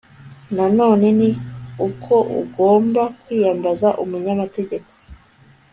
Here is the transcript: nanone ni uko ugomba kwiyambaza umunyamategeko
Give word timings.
nanone 0.55 1.07
ni 1.19 1.29
uko 1.87 2.13
ugomba 2.41 3.01
kwiyambaza 3.21 3.87
umunyamategeko 4.03 4.91